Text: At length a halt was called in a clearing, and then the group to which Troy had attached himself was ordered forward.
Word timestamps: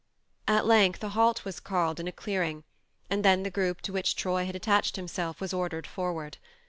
At 0.47 0.65
length 0.65 1.03
a 1.03 1.09
halt 1.09 1.45
was 1.45 1.59
called 1.59 1.99
in 1.99 2.07
a 2.07 2.11
clearing, 2.11 2.63
and 3.07 3.23
then 3.23 3.43
the 3.43 3.51
group 3.51 3.81
to 3.81 3.93
which 3.93 4.15
Troy 4.15 4.47
had 4.47 4.55
attached 4.55 4.95
himself 4.95 5.39
was 5.39 5.53
ordered 5.53 5.85
forward. 5.85 6.39